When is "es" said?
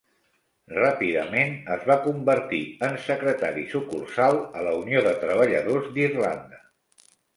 1.75-1.83